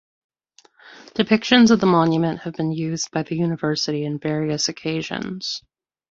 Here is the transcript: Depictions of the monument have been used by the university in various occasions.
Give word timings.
Depictions 1.13 1.69
of 1.69 1.79
the 1.79 1.85
monument 1.85 2.39
have 2.39 2.55
been 2.55 2.71
used 2.71 3.11
by 3.11 3.21
the 3.21 3.35
university 3.35 4.03
in 4.03 4.17
various 4.17 4.67
occasions. 4.67 5.61